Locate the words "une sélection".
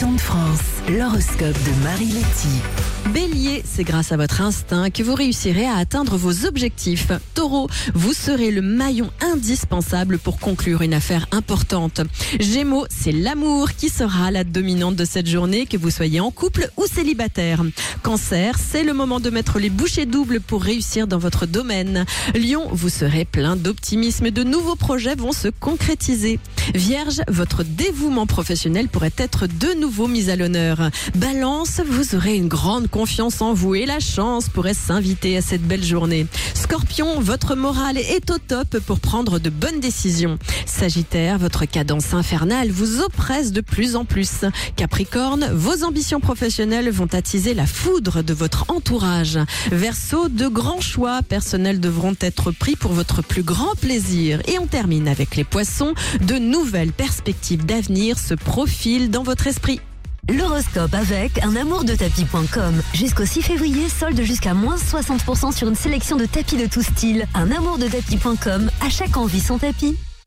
65.68-66.16